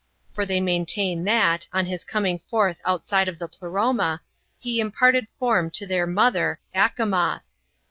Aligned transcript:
For 0.33 0.47
they 0.47 0.59
maintain 0.59 1.25
that, 1.25 1.67
on 1.71 1.85
His 1.85 2.03
coming 2.03 2.39
forth 2.39 2.81
outside 2.85 3.27
of 3.27 3.37
the 3.37 3.47
Pleroma, 3.47 4.21
He 4.57 4.79
imparted 4.79 5.27
form 5.37 5.69
to 5.69 5.85
their 5.85 6.07
Mother 6.07 6.59
[Achamoth]. 6.73 7.43